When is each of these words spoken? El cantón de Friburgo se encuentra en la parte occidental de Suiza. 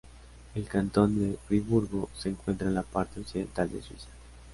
El 0.55 0.65
cantón 0.67 1.19
de 1.19 1.37
Friburgo 1.47 2.09
se 2.17 2.29
encuentra 2.29 2.67
en 2.69 2.73
la 2.73 2.81
parte 2.81 3.19
occidental 3.19 3.71
de 3.71 3.83
Suiza. 3.83 4.07